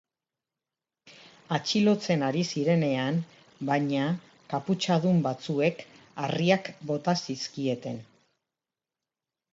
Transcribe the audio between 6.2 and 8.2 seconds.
harriak bota zizkieten.